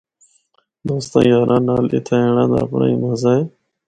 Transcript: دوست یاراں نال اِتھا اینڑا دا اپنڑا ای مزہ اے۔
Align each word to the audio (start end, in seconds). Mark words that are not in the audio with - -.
دوست 0.87 1.11
یاراں 1.29 1.61
نال 1.67 1.85
اِتھا 1.95 2.15
اینڑا 2.21 2.45
دا 2.51 2.57
اپنڑا 2.63 2.85
ای 2.89 2.95
مزہ 3.01 3.31
اے۔ 3.35 3.41